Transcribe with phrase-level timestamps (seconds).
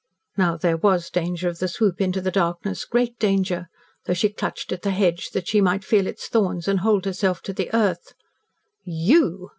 [0.35, 3.67] Now there was danger of the swoop into the darkness great danger
[4.05, 7.43] though she clutched at the hedge that she might feel its thorns and hold herself
[7.43, 8.15] to the earth.
[8.83, 9.49] "YOU!"